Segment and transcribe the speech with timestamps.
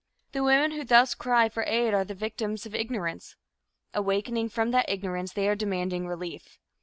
[0.31, 3.35] The women who thus cry for aid are the victims of ignorance.
[3.93, 6.57] Awakening from that ignorance, they are demanding relief.